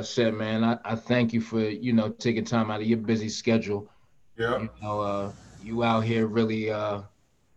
[0.00, 2.98] I said, man, I, I thank you for you know taking time out of your
[2.98, 3.88] busy schedule.
[4.36, 4.62] Yeah.
[4.62, 5.32] You know, uh,
[5.62, 7.02] you out here really, uh,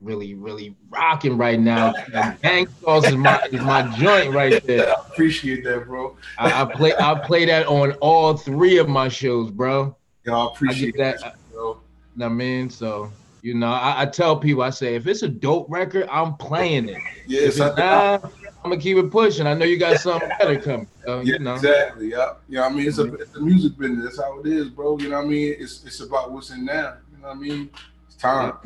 [0.02, 1.94] really, really rocking right now.
[2.84, 4.88] Sauce is my is my joint right there.
[4.88, 6.15] I appreciate that, bro.
[6.38, 9.97] I, I play I play that on all three of my shows, bro.
[10.24, 11.81] Yeah, I appreciate I that, that, bro.
[12.22, 13.12] I mean, so
[13.42, 16.90] you know, I, I, tell people, I say, if it's a dope record, I'm playing
[16.90, 16.98] it.
[17.27, 18.31] Yes, if not,
[18.63, 19.48] I'm gonna keep it pushing.
[19.48, 20.88] I know you got something better coming.
[21.05, 21.55] So, yeah, you know.
[21.55, 22.09] exactly.
[22.09, 22.66] Yeah, yeah.
[22.66, 24.03] I mean, it's a it's a music business.
[24.03, 24.98] That's how it is, bro.
[24.98, 25.55] You know what I mean?
[25.59, 26.98] It's it's about what's in now.
[27.12, 27.70] You know what I mean?
[28.08, 28.58] It's time.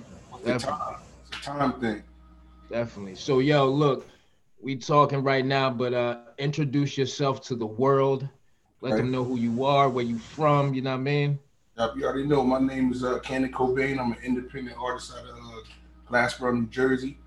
[0.43, 0.95] Yeah, it's time.
[1.27, 2.03] It's a time thing.
[2.69, 3.15] Definitely.
[3.15, 4.07] So, yo, look,
[4.61, 8.27] we talking right now, but uh introduce yourself to the world.
[8.81, 10.73] Let them know who you are, where you from.
[10.73, 11.39] You know what I mean?
[11.77, 12.43] Yep, you already know.
[12.43, 13.99] My name is uh, Cannon Cobain.
[13.99, 17.17] I'm an independent artist out of uh, Glassboro, New Jersey.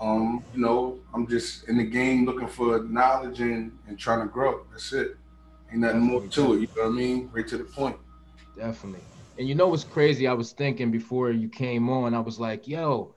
[0.00, 4.32] Um, you know, I'm just in the game looking for knowledge and, and trying to
[4.32, 4.64] grow.
[4.70, 5.16] That's it.
[5.70, 6.20] Ain't nothing Definitely.
[6.20, 6.60] more to it.
[6.60, 7.30] You know what I mean?
[7.32, 7.96] Right to the point.
[8.56, 9.00] Definitely.
[9.38, 10.26] And you know what's crazy?
[10.26, 13.14] I was thinking before you came on, I was like, yo,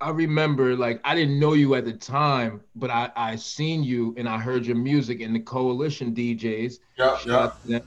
[0.00, 4.14] I remember like I didn't know you at the time, but I I seen you
[4.18, 6.78] and I heard your music in the coalition DJs.
[6.98, 7.78] Yeah, yeah.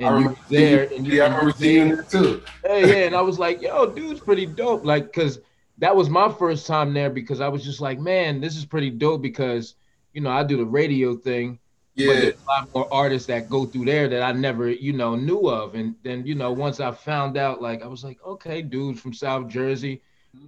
[0.00, 2.42] And you there, and you, yeah, I remember seeing that too.
[2.64, 4.84] Yeah, yeah, and I was like, yo, dude's pretty dope.
[4.84, 5.40] Like, cause
[5.78, 8.90] that was my first time there because I was just like, man, this is pretty
[8.90, 9.74] dope because
[10.12, 11.58] you know I do the radio thing.
[11.94, 12.06] Yeah.
[12.06, 15.16] But there's a lot more artists that go through there that I never, you know,
[15.16, 15.74] knew of.
[15.74, 19.12] And then, you know, once I found out, like, I was like, okay, dudes from
[19.12, 20.00] South Jersey.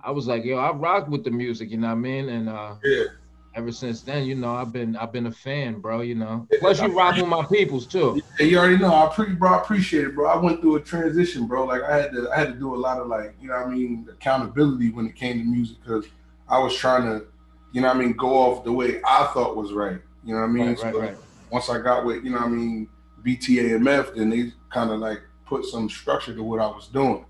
[0.05, 2.29] I was like, yo, I rock with the music, you know what I mean?
[2.29, 3.05] And uh yeah.
[3.55, 6.01] Ever since then, you know, I've been I've been a fan, bro.
[6.01, 6.47] You know.
[6.59, 8.21] Plus you rock with my peoples too.
[8.39, 8.95] Yeah, you already know.
[8.95, 10.29] I pretty bro, I appreciate it, bro.
[10.29, 11.65] I went through a transition, bro.
[11.65, 13.67] Like I had to I had to do a lot of like, you know I
[13.67, 16.07] mean, accountability when it came to music because
[16.49, 17.27] I was trying to,
[17.73, 20.01] you know I mean, go off the way I thought was right.
[20.25, 20.67] You know what I mean?
[20.67, 21.17] Right, right, so right.
[21.51, 22.89] Once I got with, you know I mean,
[23.25, 27.25] BTAMF, then they kind of like put some structure to what I was doing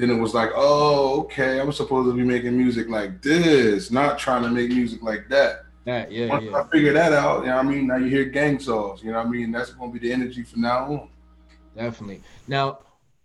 [0.00, 4.18] then it was like, oh, okay, I'm supposed to be making music like this, not
[4.18, 5.64] trying to make music like that.
[5.84, 6.60] That, yeah, Once yeah.
[6.60, 7.86] I figure that out, you know what I mean?
[7.86, 9.50] Now you hear gang songs, you know what I mean?
[9.50, 11.08] That's gonna be the energy from now on.
[11.76, 12.22] Definitely.
[12.48, 12.80] Now,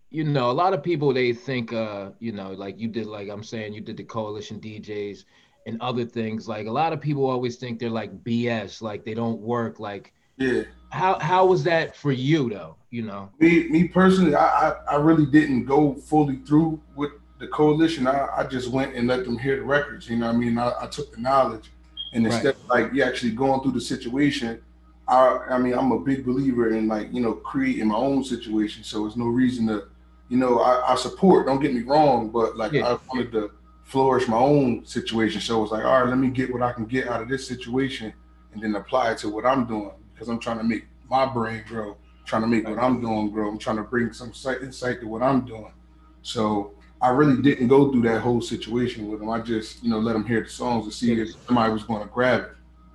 [0.10, 3.30] you know, a lot of people they think uh, you know, like you did like
[3.30, 5.26] I'm saying you did the coalition DJs
[5.66, 6.48] and other things.
[6.48, 10.14] Like a lot of people always think they're like BS, like they don't work, like
[10.38, 10.64] yeah.
[10.90, 12.76] How how was that for you though?
[12.90, 17.48] You know, me me personally, I I, I really didn't go fully through with the
[17.48, 18.08] coalition.
[18.08, 20.10] I, I just went and let them hear the records.
[20.10, 21.72] You know, I mean, I, I took the knowledge,
[22.14, 22.56] and instead right.
[22.56, 24.62] of like you actually going through the situation,
[25.08, 28.84] I I mean, I'm a big believer in like you know creating my own situation.
[28.84, 29.88] So there's no reason to,
[30.30, 31.46] you know, I, I support.
[31.46, 32.88] Don't get me wrong, but like yeah.
[32.88, 33.52] I wanted to
[33.84, 35.42] flourish my own situation.
[35.42, 37.48] So it's like, all right, let me get what I can get out of this
[37.48, 38.14] situation,
[38.54, 41.64] and then apply it to what I'm doing because I'm trying to make my brain
[41.68, 43.50] grow, trying to make what I'm doing grow.
[43.50, 44.32] I'm trying to bring some
[44.62, 45.74] insight to what I'm doing.
[46.22, 49.30] So I really didn't go through that whole situation with them.
[49.30, 52.02] I just, you know, let them hear the songs to see if somebody was going
[52.02, 52.52] to grab it.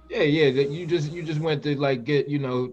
[0.08, 0.50] Yeah, yeah.
[0.50, 2.72] That You just you just went to like get, you know,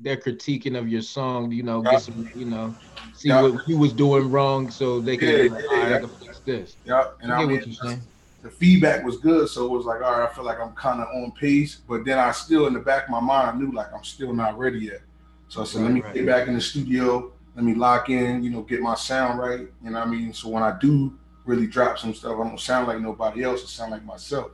[0.00, 1.92] their critiquing of your song, you know, yeah.
[1.92, 2.74] get some, you know,
[3.14, 3.40] see yeah.
[3.40, 6.76] what you was doing wrong so they can yeah, like, right, I can fix this.
[6.84, 8.02] Yeah, and I, I mean, what you're saying
[8.44, 9.48] the feedback was good.
[9.48, 11.76] So it was like, all right, I feel like I'm kind of on pace.
[11.88, 14.34] But then I still, in the back of my mind, I knew like I'm still
[14.34, 15.00] not ready yet.
[15.48, 16.14] So I said, right, let me right.
[16.14, 17.32] get back in the studio.
[17.56, 19.60] Let me lock in, you know, get my sound right.
[19.82, 20.34] You know what I mean?
[20.34, 23.62] So when I do really drop some stuff, I don't sound like nobody else.
[23.62, 24.50] I sound like myself.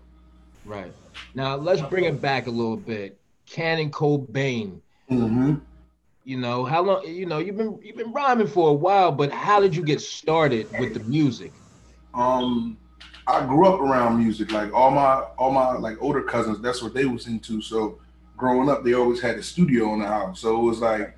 [0.64, 0.92] Right.
[1.34, 3.18] Now let's bring it back a little bit.
[3.46, 4.80] Cannon Cobain.
[5.10, 5.54] Mm-hmm.
[6.22, 9.32] You know, how long you know, you've been you've been rhyming for a while, but
[9.32, 11.52] how did you get started with the music?
[12.14, 12.76] Um
[13.30, 14.50] I grew up around music.
[14.52, 17.62] Like all my all my like older cousins, that's what they was into.
[17.62, 17.98] So
[18.36, 20.40] growing up, they always had a studio in the house.
[20.40, 21.16] So it was like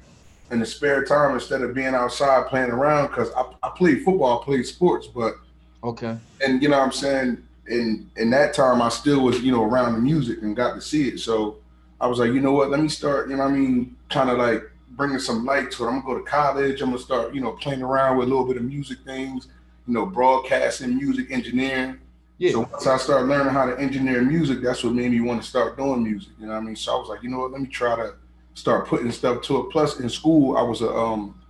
[0.51, 4.41] in the spare time, instead of being outside playing around, because I, I played football,
[4.41, 5.37] I played sports, but
[5.83, 6.17] okay.
[6.45, 7.43] And you know what I'm saying?
[7.69, 10.81] In in that time I still was, you know, around the music and got to
[10.81, 11.21] see it.
[11.21, 11.57] So
[12.01, 14.29] I was like, you know what, let me start, you know what I mean, kind
[14.29, 15.87] of like bringing some light to it.
[15.87, 18.47] I'm gonna go to college, I'm gonna start, you know, playing around with a little
[18.47, 19.49] bit of music things
[19.87, 21.99] you know, broadcasting, music engineering.
[22.43, 22.51] Yeah.
[22.51, 25.49] So once I started learning how to engineer music, that's what made me want to
[25.49, 26.33] start doing music.
[26.41, 26.75] You know what I mean?
[26.75, 28.17] So I was like, you know what, let me try to
[28.55, 29.71] start putting stuff to it.
[29.71, 31.41] Plus in school, I was a um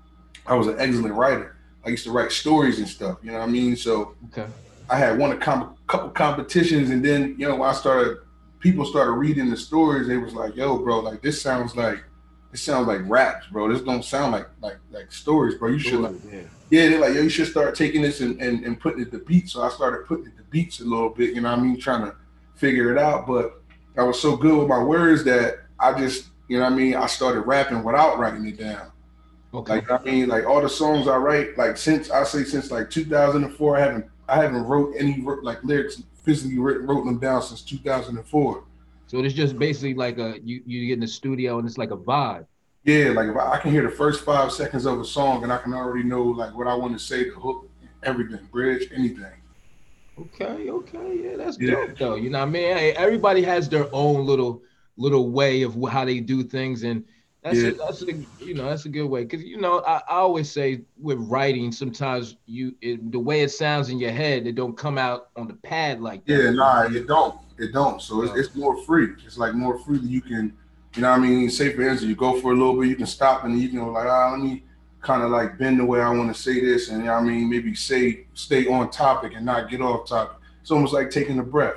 [0.47, 1.57] I was an excellent writer.
[1.87, 3.75] I used to write stories and stuff, you know what I mean?
[3.75, 4.45] So okay.
[4.91, 8.19] I had won a com- couple competitions and then, you know, when I started
[8.61, 12.05] people started reading the stories, they was like, yo, bro, like this sounds like
[12.53, 13.73] it sounds like raps, bro.
[13.73, 15.71] This don't sound like like like stories, bro.
[15.71, 16.41] You should like yeah.
[16.71, 19.19] yeah, they're like, yo, you should start taking this and, and, and putting it to
[19.19, 19.53] beats.
[19.53, 21.81] So I started putting it to beats a little bit, you know what I mean,
[21.81, 22.15] trying to
[22.55, 23.27] figure it out.
[23.27, 23.63] But
[23.97, 26.95] I was so good with my words that I just you know what I mean,
[26.95, 28.93] I started rapping without writing it down.
[29.55, 29.75] Okay.
[29.75, 32.91] Like I mean, like all the songs I write, like since I say since like
[32.91, 37.63] 2004, I haven't I haven't wrote any like lyrics physically written, wrote them down since
[37.63, 38.65] 2004.
[39.13, 41.91] So it's just basically like a you you get in the studio and it's like
[41.91, 42.47] a vibe.
[42.85, 45.53] Yeah, like if I, I, can hear the first five seconds of a song and
[45.53, 47.69] I can already know like what I want to say, the hook,
[48.05, 49.35] everything, bridge, anything.
[50.19, 51.73] Okay, okay, yeah, that's yeah.
[51.73, 52.15] dope though.
[52.15, 52.75] You know what I mean?
[52.75, 54.63] Hey, everybody has their own little
[54.97, 57.05] little way of how they do things, and
[57.43, 57.69] that's yeah.
[57.69, 60.51] a, that's a, you know that's a good way because you know I, I, always
[60.51, 64.77] say with writing sometimes you it, the way it sounds in your head it don't
[64.77, 66.45] come out on the pad like that.
[66.45, 68.03] Yeah, nah, it don't, it don't.
[68.03, 69.09] So it's, it's more free.
[69.25, 70.53] It's like more free that you can,
[70.95, 71.51] you know what I mean.
[71.51, 73.93] Say for instance, you go for a little bit, you can stop and you can
[73.93, 74.65] like ah let me
[75.01, 77.23] kind of like bend the way I want to say this, and you know I
[77.23, 80.37] mean maybe say stay on topic and not get off topic.
[80.61, 81.77] It's almost like taking a breath.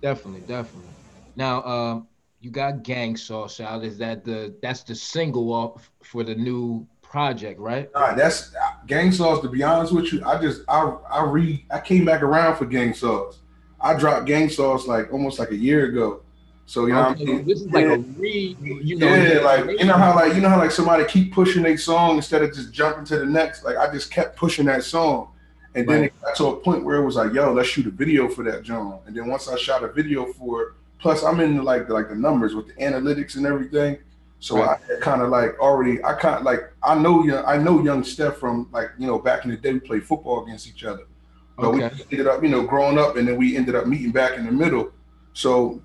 [0.00, 0.90] Definitely, definitely.
[1.36, 2.00] Now, uh,
[2.40, 3.84] you got Gang Sauce out.
[3.84, 7.90] Is that the that's the single off for the new project, right?
[7.94, 8.52] Nah, that's
[8.86, 9.40] Gang Sauce.
[9.40, 12.66] To be honest with you, I just I I read I came back around for
[12.66, 13.38] Gang Sauce.
[13.84, 16.22] I dropped Gang Sauce like almost like a year ago.
[16.66, 17.46] So you know, okay, mean?
[17.46, 17.94] this is like yeah.
[17.94, 21.04] a re, you know, yeah, like you know how like you know how like somebody
[21.04, 23.64] keep pushing a song instead of just jumping to the next.
[23.64, 25.28] Like I just kept pushing that song,
[25.74, 27.90] and then it got to a point where it was like, yo, let's shoot a
[27.90, 28.98] video for that John.
[29.06, 30.68] And then once I shot a video for it,
[31.04, 33.98] Plus, I'm in like the, like the numbers with the analytics and everything.
[34.40, 34.80] So right.
[34.90, 38.02] I kind of like already, I kind of like I know young, I know young
[38.02, 41.02] Steph from like you know back in the day we played football against each other.
[41.56, 41.90] But okay.
[42.10, 44.46] we ended up you know growing up and then we ended up meeting back in
[44.46, 44.92] the middle.
[45.32, 45.82] So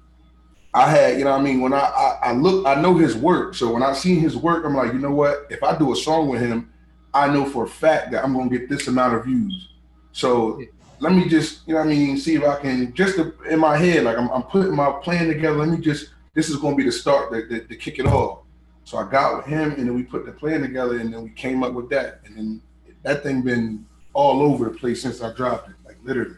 [0.74, 3.56] I had you know I mean when I, I I look I know his work.
[3.56, 5.96] So when I seen his work, I'm like you know what if I do a
[5.96, 6.72] song with him,
[7.14, 9.70] I know for a fact that I'm gonna get this amount of views.
[10.12, 10.60] So
[11.00, 13.18] let me just, you know I mean, see if I can just
[13.50, 15.58] in my head, like I'm, I'm, putting my plan together.
[15.58, 18.06] Let me just, this is going to be the start to, to, to, kick it
[18.06, 18.40] off.
[18.84, 21.30] So I got with him and then we put the plan together and then we
[21.30, 22.22] came up with that.
[22.26, 22.62] And then
[23.04, 26.36] that thing been all over the place since I dropped it, like literally.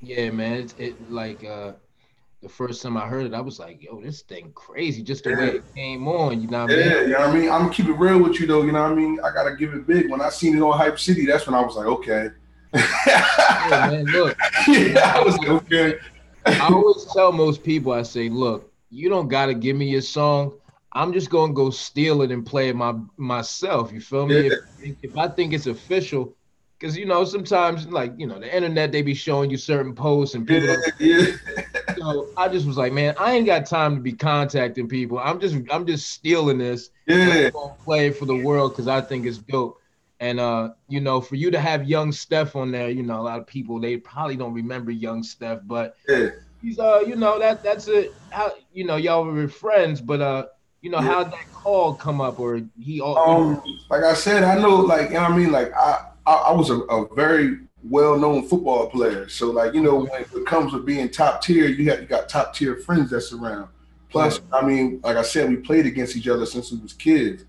[0.00, 0.54] Yeah, man.
[0.54, 1.72] It's it like, uh,
[2.42, 5.30] the first time I heard it, I was like, yo, this thing crazy, just the
[5.30, 5.38] yeah.
[5.38, 6.86] way it came on, you know what I mean?
[6.86, 7.50] Yeah, you know what I mean?
[7.50, 9.18] I'm gonna keep it real with you though, you know what I mean?
[9.24, 10.10] I gotta give it big.
[10.10, 12.28] When I seen it on Hype City, that's when I was like, okay,
[12.74, 14.36] yeah, man, look.
[14.68, 15.98] Yeah, I was okay.
[16.46, 20.52] I always tell most people, I say, look, you don't gotta give me your song.
[20.92, 23.92] I'm just gonna go steal it and play it my myself.
[23.92, 24.48] You feel me?
[24.48, 24.56] Yeah.
[24.80, 26.34] If, if I think it's official,
[26.84, 30.34] because you know sometimes like you know the internet they be showing you certain posts
[30.34, 30.76] and people.
[30.98, 31.26] Yeah, yeah.
[31.96, 35.18] So I just was like, man, I ain't got time to be contacting people.
[35.18, 36.90] I'm just I'm just stealing this.
[37.06, 37.50] Yeah.
[37.84, 39.80] play for the world because I think it's dope.
[40.20, 43.22] And uh, you know, for you to have young Steph on there, you know, a
[43.22, 46.30] lot of people they probably don't remember young Steph, but yeah.
[46.60, 50.46] he's uh, you know, that that's a how you know, y'all were friends, but uh,
[50.82, 51.06] you know, yeah.
[51.06, 55.08] how that call come up or he all um like I said, I know like
[55.08, 58.88] you know what I mean, like I I, I was a, a very well-known football
[58.88, 59.28] player.
[59.28, 62.28] So like, you know, when it comes to being top tier, you have you got
[62.28, 63.68] top tier friends that's around.
[64.10, 67.44] Plus, I mean, like I said, we played against each other since we was kids.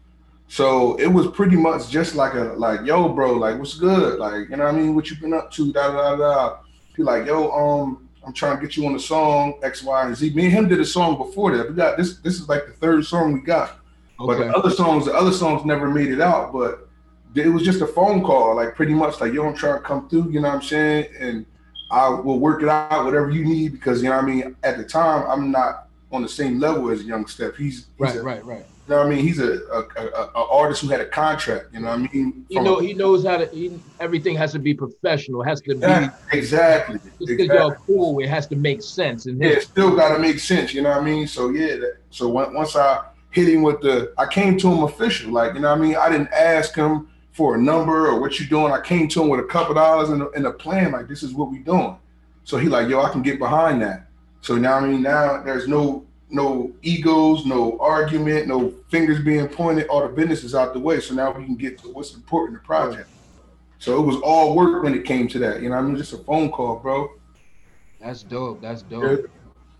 [0.47, 4.19] So it was pretty much just like a like, yo, bro, like what's good?
[4.19, 4.95] Like, you know what I mean?
[4.95, 5.71] What you been up to?
[5.71, 6.57] Da da da.
[6.95, 10.15] He like, yo, um, I'm trying to get you on the song X, Y, and
[10.15, 10.33] Z.
[10.33, 11.69] Me and him did a song before that.
[11.69, 12.17] We got this.
[12.17, 13.79] This is like the third song we got.
[14.19, 14.25] Okay.
[14.25, 16.53] But the other songs, the other songs never made it out.
[16.53, 16.87] But
[17.35, 20.09] it was just a phone call, like pretty much like, yo, I'm trying to come
[20.09, 20.29] through.
[20.31, 21.07] You know what I'm saying?
[21.19, 21.45] And
[21.91, 24.55] I will work it out, whatever you need, because you know what I mean.
[24.63, 27.55] At the time, I'm not on the same level as Young Steph.
[27.55, 29.25] He's, he's right, a, right, right you know what I mean?
[29.25, 31.73] He's a, a, a, a, artist who had a contract.
[31.73, 32.45] You know what I mean?
[32.49, 33.47] He know he knows how to.
[33.47, 35.41] He, everything has to be professional.
[35.41, 36.99] It has to be exactly.
[36.99, 37.57] Just because exactly.
[37.57, 39.25] y'all cool, it has to make sense.
[39.25, 40.71] And yeah, it still got to make sense.
[40.71, 41.25] You know what I mean?
[41.25, 41.77] So yeah.
[41.77, 45.31] That, so once I hit him with the, I came to him official.
[45.31, 45.95] Like you know what I mean?
[45.95, 48.71] I didn't ask him for a number or what you doing.
[48.71, 50.93] I came to him with a couple dollars and a, and a plan.
[50.93, 51.97] Like this is what we doing.
[52.45, 54.07] So he like, yo, I can get behind that.
[54.39, 59.87] So now I mean, now there's no no egos, no argument, no fingers being pointed.
[59.87, 61.01] All the business is out the way.
[61.01, 63.09] So now we can get to what's important, the project.
[63.79, 65.61] So it was all work when it came to that.
[65.61, 67.11] You know, I mean, just a phone call, bro.
[67.99, 68.61] That's dope.
[68.61, 69.29] That's dope.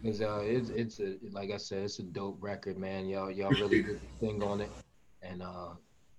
[0.03, 3.07] It's, uh, it's it's a like I said, it's a dope record, man.
[3.07, 4.69] Y'all y'all really did the thing on it,
[5.23, 5.69] and uh,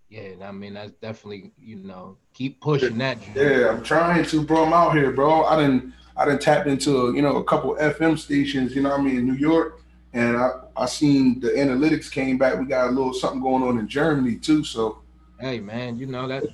[0.09, 3.19] yeah, I mean that's definitely you know keep pushing that.
[3.35, 4.65] Yeah, I'm trying to, bro.
[4.65, 5.45] I'm out here, bro.
[5.45, 8.75] I didn't I didn't tap into you know a couple FM stations.
[8.75, 9.83] You know, I mean in New York
[10.17, 12.59] and I, I seen the analytics came back.
[12.59, 14.65] We got a little something going on in Germany too.
[14.65, 15.03] So
[15.39, 16.45] hey man, you know that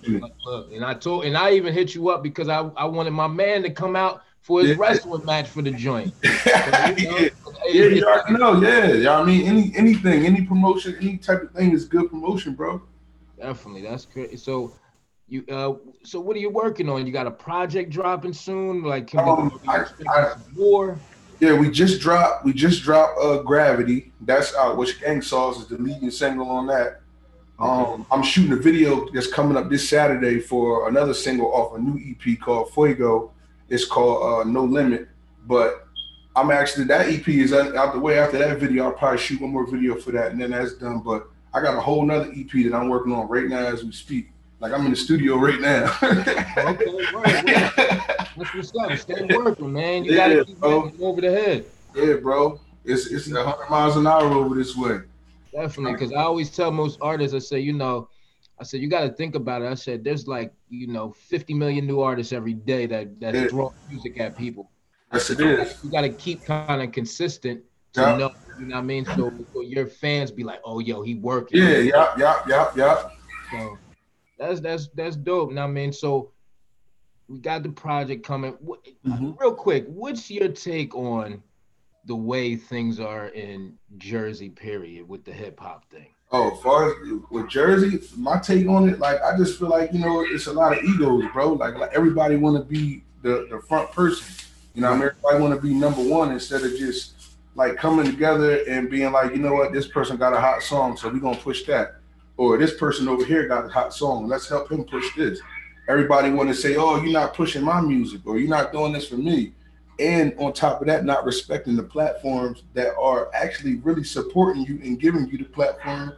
[0.45, 3.29] look, and I told and I even hit you up because I, I wanted my
[3.29, 4.77] man to come out for his yeah.
[4.79, 6.13] wrestling match for the joint.
[6.43, 8.61] So, you know, yeah, yeah you already know.
[8.61, 9.21] Yeah, yeah.
[9.21, 12.83] I mean, any anything, any promotion, any type of thing is good promotion, bro.
[13.43, 14.39] Definitely, that's great.
[14.39, 14.73] So,
[15.29, 17.05] you uh, so what are you working on?
[17.05, 18.85] You got a project dropping soon?
[18.85, 20.97] Like, can um, we, I, I, more?
[21.41, 22.45] Yeah, we just dropped.
[22.45, 24.13] We just dropped uh, Gravity.
[24.21, 24.77] That's out.
[24.77, 27.01] Which Gang Sauce is the leading single on that.
[27.59, 31.81] Um, I'm shooting a video that's coming up this Saturday for another single off a
[31.81, 33.33] new EP called Fuego.
[33.69, 35.09] It's called uh, No Limit.
[35.47, 35.89] But
[36.37, 38.21] I'm actually that EP is out the way.
[38.21, 41.01] After that video, I'll probably shoot one more video for that, and then that's done.
[41.01, 43.93] But I got a whole nother EP that I'm working on right now as we
[43.93, 44.31] speak.
[44.61, 45.97] Like I'm in the studio right now.
[46.03, 46.35] okay,
[48.37, 48.97] That's what's up.
[48.97, 50.05] Stay working, man.
[50.05, 51.65] You yeah, gotta keep over the head.
[51.95, 52.61] Yeah, bro.
[52.85, 55.01] It's it's 100 miles an hour over this way.
[55.53, 58.09] Definitely, because I always tell most artists, I say, you know,
[58.59, 59.67] I said you got to think about it.
[59.67, 63.49] I said there's like you know 50 million new artists every day that that yeah.
[63.49, 64.71] throw music at people.
[65.13, 65.77] Yes, it is.
[65.83, 67.63] You got to keep kind of consistent
[67.95, 68.17] to yeah.
[68.17, 68.33] know.
[68.59, 69.05] You know what I mean?
[69.05, 71.59] So, so, your fans be like, oh, yo, he working.
[71.59, 73.09] Yeah, yeah, yeah, yeah, yeah.
[73.51, 73.79] So
[74.39, 75.53] that's that's that's dope.
[75.53, 76.31] Now, I mean, so
[77.29, 78.55] we got the project coming.
[79.07, 79.33] Mm-hmm.
[79.39, 81.43] Real quick, what's your take on
[82.07, 86.09] the way things are in Jersey, period, with the hip hop thing?
[86.31, 86.95] Oh, as far as
[87.31, 90.53] with Jersey, my take on it, like I just feel like you know it's a
[90.53, 91.53] lot of egos, bro.
[91.53, 94.27] Like, like everybody want to be the the front person.
[94.75, 97.22] You know, I mean, everybody want to be number one instead of just
[97.55, 100.97] like coming together and being like, you know what, this person got a hot song,
[100.97, 101.97] so we're gonna push that.
[102.37, 105.41] Or this person over here got a hot song, let's help him push this.
[105.89, 109.09] Everybody want to say, oh, you're not pushing my music, or you're not doing this
[109.09, 109.53] for me
[109.99, 114.81] and on top of that, not respecting the platforms that are actually really supporting you
[114.83, 116.13] and giving you the platform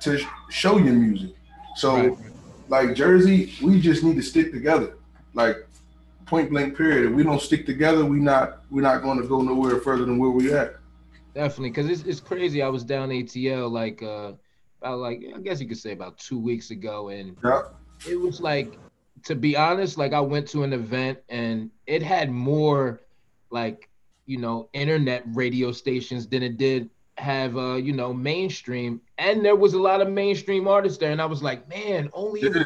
[0.00, 1.34] to show your music.
[1.76, 2.18] So, right.
[2.68, 4.96] like Jersey, we just need to stick together,
[5.34, 5.65] like
[6.26, 6.76] point blank.
[6.76, 7.06] Period.
[7.06, 10.18] If we don't stick together, we not we're not going to go nowhere further than
[10.18, 10.76] where we at.
[11.34, 12.62] Definitely, because it's it's crazy.
[12.62, 14.32] I was down ATL like uh
[14.80, 17.36] about like I guess you could say about two weeks ago, and
[18.08, 18.78] it was like
[19.24, 23.00] to be honest, like I went to an event and it had more
[23.50, 23.88] like
[24.26, 29.56] you know internet radio stations than it did have uh you know mainstream and there
[29.56, 32.64] was a lot of mainstream artists there and i was like man only yeah.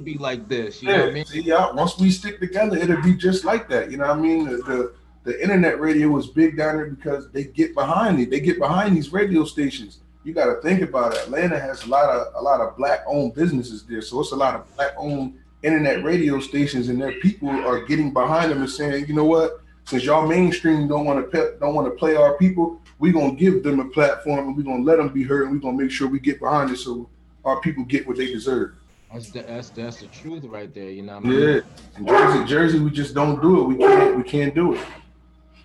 [0.00, 0.96] Can be like this you yeah.
[0.96, 1.24] know what i mean?
[1.26, 4.20] See, yeah once we stick together it'll be just like that you know what i
[4.20, 4.44] mean?
[4.44, 4.92] The, the,
[5.24, 8.30] the internet radio was big down there because they get behind it.
[8.30, 9.98] They get behind these radio stations.
[10.24, 11.20] You got to think about it.
[11.20, 14.36] Atlanta has a lot of a lot of black owned businesses there so it's a
[14.36, 18.70] lot of black owned internet radio stations and their people are getting behind them and
[18.70, 19.60] saying you know what?
[19.84, 23.34] Since y'all mainstream don't want to pe- don't want to play our people, we gonna
[23.34, 25.90] give them a platform and we gonna let them be heard and we gonna make
[25.90, 27.08] sure we get behind it so
[27.44, 28.74] our people get what they deserve.
[29.12, 30.90] That's the, that's that's the truth right there.
[30.90, 31.14] You know.
[31.14, 31.40] What I mean?
[31.40, 31.60] Yeah,
[31.98, 33.64] in Jersey, Jersey, we just don't do it.
[33.64, 34.86] We can't we can't do it.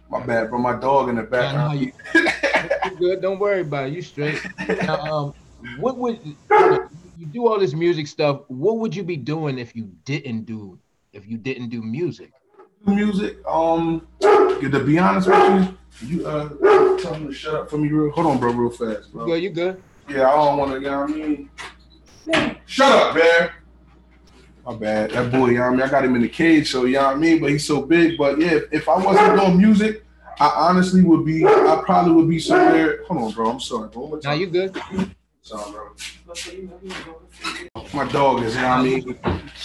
[0.09, 1.79] My bad, but my dog in the background.
[1.79, 1.91] You,
[2.97, 3.21] good.
[3.21, 3.93] Don't worry about it.
[3.93, 4.39] You straight.
[4.83, 5.33] Now, um,
[5.77, 8.41] what would you do all this music stuff?
[8.47, 10.79] What would you be doing if you didn't do
[11.13, 12.31] if you didn't do music?
[12.85, 13.37] music.
[13.47, 16.49] Um, to be honest with you, you uh
[16.99, 18.11] tell him to shut up for me real.
[18.11, 19.25] Hold on, bro, real fast, bro.
[19.25, 19.43] You good?
[19.43, 19.83] You good?
[20.09, 20.77] Yeah, I don't want to.
[20.79, 21.49] You know what I mean?
[22.65, 23.49] Shut up, man.
[24.65, 25.11] My bad.
[25.11, 25.81] That boy, you know I mean?
[25.81, 27.39] I got him in the cage, so you know what I mean?
[27.39, 28.17] But he's so big.
[28.17, 30.03] But yeah, if I wasn't doing music,
[30.39, 33.03] I honestly would be, I probably would be somewhere.
[33.05, 33.49] Hold on, bro.
[33.51, 34.19] I'm sorry, bro.
[34.23, 34.75] Now you good?
[35.43, 35.91] Sorry, bro.
[37.93, 39.19] My dog is, you know what I mean?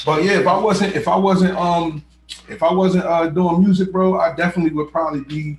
[0.05, 2.05] But yeah, if I wasn't, if I wasn't, um,
[2.49, 5.59] if I wasn't uh, doing music, bro, I definitely would probably be.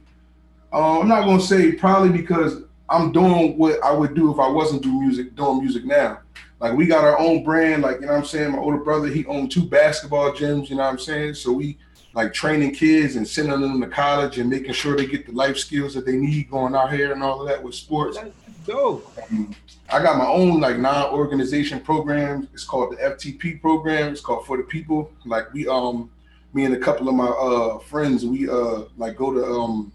[0.72, 4.48] Uh, I'm not gonna say probably because I'm doing what I would do if I
[4.48, 6.20] wasn't doing music, doing music now.
[6.62, 8.52] Like we got our own brand, like you know what I'm saying.
[8.52, 11.34] My older brother, he owned two basketball gyms, you know what I'm saying.
[11.34, 11.80] So we
[12.14, 15.58] like training kids and sending them to college and making sure they get the life
[15.58, 18.20] skills that they need going out here and all of that with sports.
[18.68, 19.12] dope.
[19.32, 19.56] Um,
[19.90, 22.48] I got my own like non-organization program.
[22.54, 24.12] It's called the FTP program.
[24.12, 25.12] It's called For the People.
[25.26, 26.12] Like we um
[26.54, 29.92] me and a couple of my uh, friends, we uh, like go to um,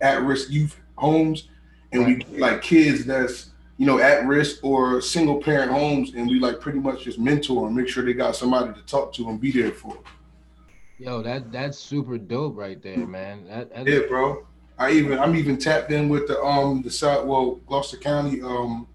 [0.00, 1.48] at-risk youth homes,
[1.92, 6.38] and we like kids that's you know at risk or single parent homes, and we
[6.38, 9.40] like pretty much just mentor and make sure they got somebody to talk to and
[9.40, 9.98] be there for.
[10.98, 13.46] Yo, that that's super dope right there, man.
[13.46, 14.46] That, yeah, bro.
[14.78, 18.86] I even I'm even tapped in with the um the South well Gloucester County um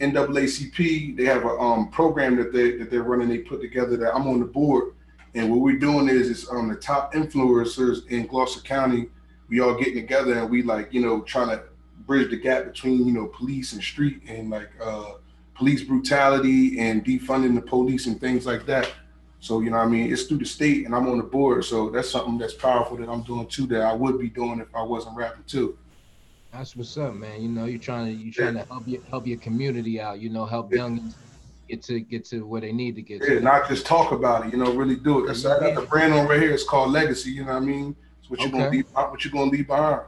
[0.00, 1.16] NAACP.
[1.16, 3.28] They have a um program that they that they're running.
[3.28, 4.94] They put together that I'm on the board
[5.34, 9.08] and what we're doing is, it's on um, the top influencers in Gloucester County.
[9.48, 11.64] We all getting together and we like, you know, trying to
[12.06, 15.14] bridge the gap between, you know, police and street and like uh,
[15.54, 18.90] police brutality and defunding the police and things like that.
[19.40, 21.66] So you know, what I mean, it's through the state, and I'm on the board.
[21.66, 23.66] So that's something that's powerful that I'm doing too.
[23.66, 25.76] That I would be doing if I wasn't rapping too.
[26.50, 27.42] That's what's up, man.
[27.42, 28.62] You know, you're trying to you're trying yeah.
[28.62, 30.18] to help your help your community out.
[30.18, 30.78] You know, help yeah.
[30.78, 31.14] young
[31.68, 33.20] get to get to where they need to get.
[33.20, 33.40] Yeah, to.
[33.40, 34.52] not just talk about it.
[34.52, 35.26] You know, really do it.
[35.26, 35.56] That's yeah.
[35.56, 36.52] I got the brand on right here.
[36.52, 37.30] It's called Legacy.
[37.30, 37.94] You know what I mean?
[38.20, 38.86] It's what you're gonna leave.
[38.92, 40.00] What you're gonna leave behind.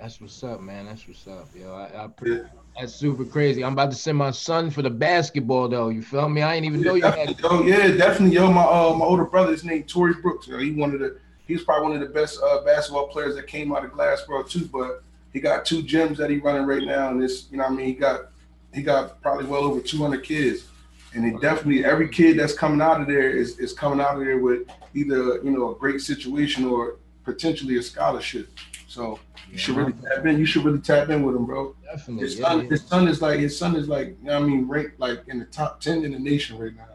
[0.00, 0.86] That's what's up, man.
[0.86, 1.74] That's what's up, yo.
[1.74, 2.38] I, I yeah.
[2.78, 3.62] That's super crazy.
[3.62, 5.90] I'm about to send my son for the basketball though.
[5.90, 6.40] You feel me?
[6.40, 7.38] I ain't even know you had.
[7.44, 8.50] Oh yeah, definitely, yo.
[8.50, 10.48] My uh, my older brother is named Tory Brooks.
[10.48, 13.46] Know, he one of the he's probably one of the best uh, basketball players that
[13.46, 14.64] came out of Glassboro too.
[14.72, 15.02] But
[15.34, 17.84] he got two gyms that he running right now, and this, you know, I mean,
[17.84, 18.30] he got
[18.72, 20.66] he got probably well over 200 kids,
[21.12, 24.24] and he definitely every kid that's coming out of there is is coming out of
[24.24, 28.48] there with either you know a great situation or potentially a scholarship.
[28.90, 30.36] So you should really tap in.
[30.36, 31.76] You should really tap in with him, bro.
[31.84, 32.24] Definitely.
[32.24, 34.66] His son, yeah, his son is like his son is like you know I mean
[34.66, 36.88] ranked like in the top ten in the nation right now.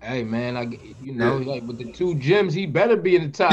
[0.00, 0.62] Hey man, I
[1.00, 3.52] you know like with the two gems, he better be in the top.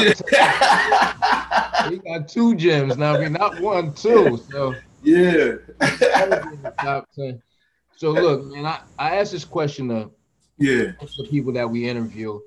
[1.92, 3.16] he got two gems now.
[3.16, 4.42] I mean, not one, two.
[4.52, 4.74] So
[5.04, 5.58] yeah.
[6.82, 7.40] top ten.
[7.98, 10.10] So look, man, I, I asked this question to
[10.58, 12.40] yeah the people that we interview.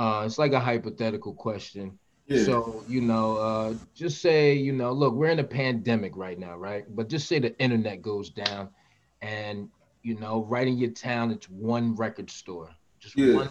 [0.00, 1.96] Uh, it's like a hypothetical question.
[2.26, 2.44] Yeah.
[2.44, 6.56] So, you know, uh, just say, you know, look, we're in a pandemic right now,
[6.56, 6.84] right?
[6.88, 8.70] But just say the internet goes down
[9.20, 9.68] and,
[10.02, 13.34] you know, right in your town, it's one record store, just yeah.
[13.34, 13.50] one.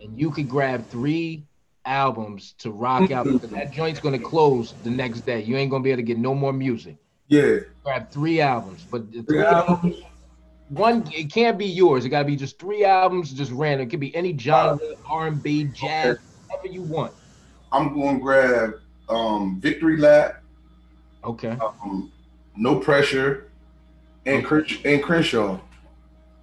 [0.00, 1.44] And you could grab three
[1.84, 5.42] albums to rock out because that joint's going to close the next day.
[5.42, 6.96] You ain't going to be able to get no more music.
[7.28, 7.58] Yeah.
[7.84, 9.96] Grab three albums, but the three albums.
[10.70, 12.04] One, it can't be yours.
[12.04, 13.86] It got to be just three albums, just random.
[13.86, 16.22] It could be any genre, R and B, jazz, okay.
[16.48, 17.12] whatever you want.
[17.72, 18.74] I'm going to grab
[19.08, 20.42] um, Victory Lap.
[21.24, 21.56] Okay.
[21.60, 22.10] Um,
[22.56, 23.50] no pressure,
[24.26, 24.94] and okay.
[24.94, 25.60] and Crenshaw.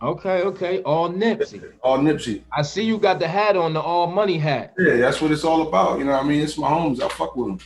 [0.01, 0.81] Okay, okay.
[0.83, 1.73] All Nipsey.
[1.81, 2.43] All Nipsey.
[2.55, 4.73] I see you got the hat on, the all money hat.
[4.77, 5.97] Yeah, that's what it's all about.
[5.97, 6.41] You know what I mean?
[6.41, 7.01] It's my homes.
[7.01, 7.59] I fuck with them.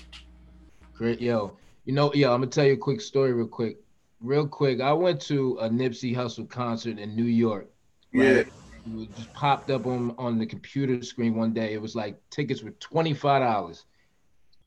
[0.93, 1.57] Great, yo.
[1.83, 3.77] You know, yo, I'm gonna tell you a quick story real quick.
[4.21, 4.79] Real quick.
[4.79, 7.67] I went to a Nipsey Hussle concert in New York.
[8.13, 8.23] Right?
[8.23, 8.43] Yeah
[8.85, 11.73] it just popped up on on the computer screen one day.
[11.73, 13.85] It was like tickets were twenty five dollars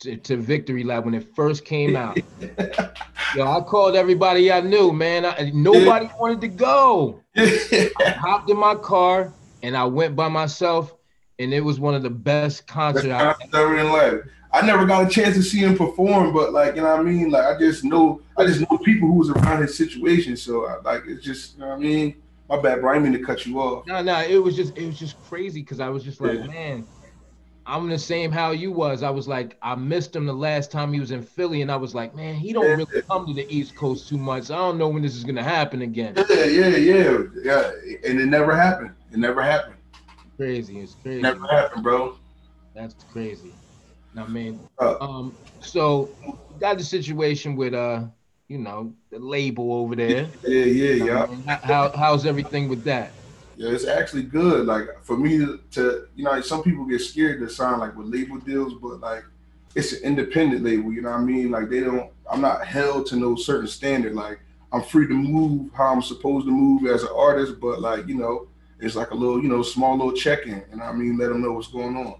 [0.01, 2.19] to, to Victory Lap when it first came out.
[3.37, 5.25] Yo, I called everybody I knew, man.
[5.25, 7.21] I, nobody wanted to go.
[7.37, 10.95] I hopped in my car and I went by myself,
[11.39, 14.21] and it was one of the best concerts I've ever in life.
[14.53, 17.03] I never got a chance to see him perform, but like you know what I
[17.03, 17.31] mean.
[17.31, 20.37] Like I just know, I just know people who was around his situation.
[20.37, 22.23] So I, like it's just you know what I mean.
[22.49, 22.91] My bad, bro.
[22.91, 23.87] I didn't mean to cut you off.
[23.87, 26.47] No, no, it was just it was just crazy because I was just like, yeah.
[26.47, 26.87] man,
[27.67, 29.03] I'm the same how you was.
[29.03, 31.77] I was like, I missed him the last time he was in Philly, and I
[31.77, 34.51] was like, man, he don't really come to the East Coast too much.
[34.51, 36.15] I don't know when this is gonna happen again.
[36.29, 37.71] Yeah, yeah, yeah, yeah.
[38.05, 38.91] And it never happened.
[39.11, 39.77] It never happened.
[40.37, 40.81] Crazy.
[40.81, 41.23] It's crazy.
[41.23, 42.19] Never happened, bro.
[42.75, 43.53] That's crazy.
[44.17, 46.11] I mean, uh, um, so
[46.61, 48.05] got the situation with uh
[48.49, 50.29] you know, the label over there.
[50.43, 51.23] Yeah, yeah, yeah.
[51.23, 53.11] Um, how how's everything with that?
[53.57, 54.67] Yeah, it's actually good.
[54.67, 55.39] Like for me
[55.73, 59.25] to, you know, some people get scared to sign like with label deals, but like
[59.75, 60.93] it's an independent label.
[60.93, 61.51] You know what I mean?
[61.51, 62.11] Like they don't.
[62.31, 64.15] I'm not held to no certain standard.
[64.15, 64.41] Like
[64.73, 68.17] I'm free to move how I'm supposed to move as an artist, but like you
[68.17, 68.49] know,
[68.81, 70.63] it's like a little, you know, small little check-in.
[70.71, 72.17] And I mean, let them know what's going on.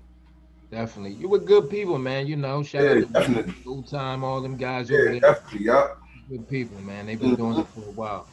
[0.71, 2.27] Definitely, you were good people, man.
[2.27, 3.53] You know, shout yeah, out to definitely.
[3.53, 5.21] full time, all them guys yeah, over there.
[5.21, 5.89] Definitely, yeah
[6.29, 7.07] good people, man.
[7.07, 8.27] They've been doing it for a while.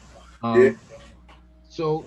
[0.43, 0.71] Um, yeah.
[1.69, 2.05] So,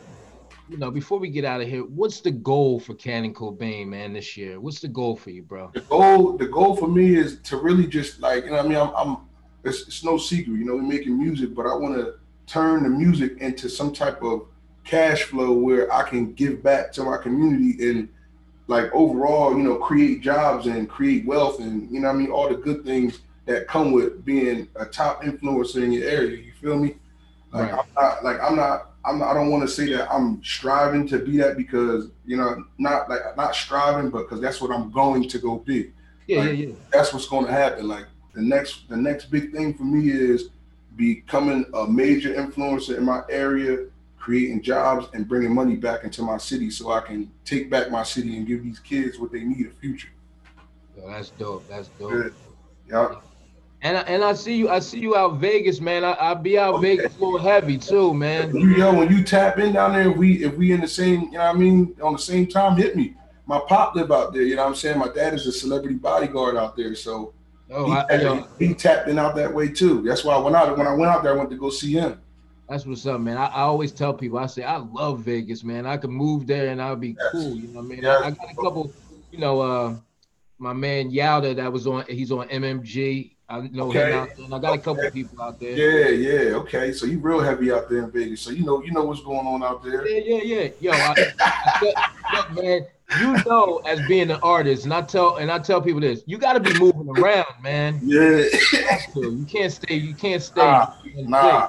[0.69, 4.13] you know, before we get out of here, what's the goal for Cannon Cobain, man,
[4.13, 4.61] this year?
[4.61, 5.71] What's the goal for you, bro?
[5.75, 8.77] The goal, the goal for me is to really just like, you know, I mean,
[8.77, 9.17] I'm, I'm
[9.65, 12.15] it's, it's no secret, you know, we're making music, but I want to
[12.47, 14.47] turn the music into some type of
[14.85, 18.09] cash flow where I can give back to my community and
[18.67, 22.49] like overall, you know, create jobs and create wealth and you know, I mean, all
[22.49, 26.37] the good things that come with being a top influencer in your area.
[26.39, 26.97] You feel me?
[27.53, 27.81] Like right.
[27.81, 31.07] I'm not like I'm not I'm not, I don't want to say that I'm striving
[31.09, 34.91] to be that because you know not like not striving, but because that's what I'm
[34.91, 35.93] going to go be.
[36.27, 36.75] Yeah, like, yeah, yeah.
[36.91, 37.87] That's what's going to happen.
[37.87, 40.49] Like the next the next big thing for me is
[40.97, 43.87] becoming a major influencer in my area,
[44.19, 48.05] creating jobs and bringing money back into my city so I can take back my
[48.05, 50.09] city and give these kids what they need a future.
[50.97, 51.69] Yo, that's dope.
[51.69, 52.33] That's dope.
[52.89, 53.17] Yeah.
[53.85, 56.05] And I, and I see you I see you out Vegas, man.
[56.05, 56.97] I I be out okay.
[56.97, 58.57] Vegas a little heavy too, man.
[58.57, 61.25] You know, when you tap in down there, if we if we in the same,
[61.25, 63.15] you know what I mean, on the same time, hit me.
[63.45, 64.99] My pop live out there, you know what I'm saying?
[64.99, 67.35] My dad is a celebrity bodyguard out there, so
[67.71, 70.01] oh, he, I, tapped, he, tapped in out that way too.
[70.01, 71.93] That's why I went out when I went out there, I went to go see
[71.93, 72.19] him.
[72.71, 73.37] That's what's up, man.
[73.37, 75.85] I, I, always tell people, I say I love Vegas, man.
[75.85, 77.29] I could move there and I'll be yes.
[77.33, 77.55] cool.
[77.55, 78.03] You know what I mean?
[78.03, 78.23] Yes.
[78.23, 78.91] I, I, got a couple,
[79.31, 79.97] you know, uh,
[80.57, 83.34] my man Yowda that was on, he's on MMG.
[83.55, 84.11] I know okay.
[84.11, 84.81] him out there, and I got okay.
[84.81, 85.77] a couple people out there.
[85.77, 86.93] Yeah, yeah, okay.
[86.93, 88.41] So you real heavy out there in Vegas.
[88.41, 90.07] So you know, you know what's going on out there.
[90.09, 90.69] Yeah, yeah, yeah.
[90.81, 91.95] Yo, I, I,
[92.35, 92.87] look, man,
[93.21, 96.37] you know, as being an artist, and I tell and I tell people this, you
[96.37, 98.01] got to be moving around, man.
[98.03, 98.45] Yeah,
[99.15, 99.95] you can't stay.
[99.95, 100.61] You can't stay.
[100.61, 101.69] Nah, nah.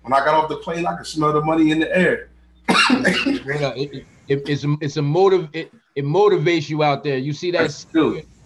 [0.00, 2.30] When I got off the plane, I could smell the money in the air.
[2.68, 5.48] it, it, it, it's a, it's a motive.
[5.52, 7.18] It, it motivates you out there.
[7.18, 7.70] You see that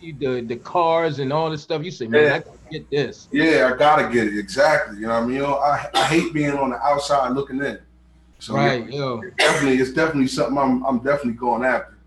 [0.01, 1.85] the the cars and all this stuff.
[1.85, 2.35] You say, man, yeah.
[2.35, 3.29] I gotta get this.
[3.31, 4.97] Yeah, I gotta get it exactly.
[4.97, 7.63] You know, what I mean, you know, I, I hate being on the outside looking
[7.63, 7.79] in.
[8.39, 11.99] So right, yeah, yo, definitely, it's definitely something I'm I'm definitely going after.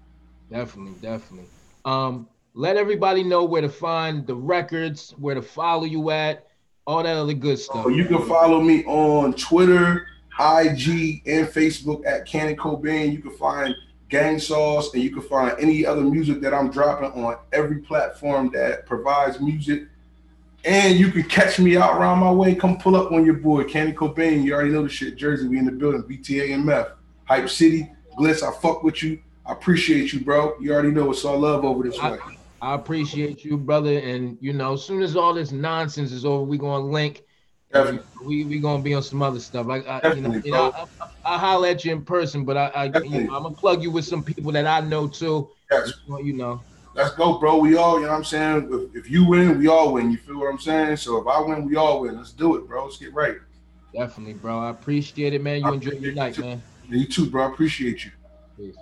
[0.50, 1.48] Definitely, definitely.
[1.86, 6.48] Um, let everybody know where to find the records, where to follow you at,
[6.86, 7.86] all that other good stuff.
[7.86, 10.08] Oh, you can follow me on Twitter,
[10.40, 13.12] IG, and Facebook at Cannon Cobain.
[13.12, 13.76] You can find
[14.14, 18.52] Gang Sauce, and you can find any other music that I'm dropping on every platform
[18.54, 19.88] that provides music.
[20.66, 22.54] And you can catch me out around my way.
[22.54, 24.44] Come pull up on your boy, Cannon Cobain.
[24.44, 25.16] You already know the shit.
[25.16, 26.04] Jersey, we in the building.
[26.04, 26.92] BTAMF,
[27.26, 28.48] Hype City, Glitz.
[28.48, 29.20] I fuck with you.
[29.48, 30.60] I appreciate you, bro.
[30.62, 32.20] You already know it's all love over this I, way.
[32.62, 33.98] I appreciate you, brother.
[33.98, 37.24] And you know, as soon as all this nonsense is over, we gonna link.
[37.74, 38.08] Definitely.
[38.24, 39.68] We we gonna be on some other stuff.
[39.68, 42.56] I, I you know, you know I, I, I holler at you in person, but
[42.56, 45.50] I, I you know, I'm gonna plug you with some people that I know too.
[45.72, 45.94] Yes.
[46.08, 46.62] You know.
[46.96, 47.58] Let's go, bro.
[47.58, 48.90] We all, you know what I'm saying?
[48.94, 50.12] If, if you win, we all win.
[50.12, 50.98] You feel what I'm saying?
[50.98, 52.18] So if I win, we all win.
[52.18, 52.86] Let's do it, bro.
[52.86, 53.38] Let's get right.
[53.92, 54.60] Definitely, bro.
[54.60, 55.62] I appreciate it, man.
[55.62, 56.62] You enjoy your night, man.
[56.88, 57.46] You too, bro.
[57.46, 58.12] I appreciate you.
[58.56, 58.76] Peace.